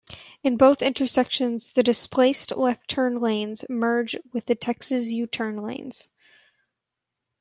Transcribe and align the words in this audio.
In 0.41 0.57
both 0.57 0.81
intersections, 0.81 1.73
the 1.73 1.83
displaced 1.83 2.57
left 2.57 2.87
turn 2.87 3.17
lanes 3.17 3.65
merge 3.69 4.15
with 4.33 4.47
the 4.47 4.55
Texas 4.55 5.11
U-turn 5.11 5.57
lanes. 5.57 6.09